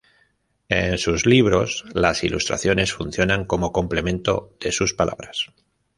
[0.69, 5.53] En sus libros, las ilustraciones funcionan como complemento de sus palabras.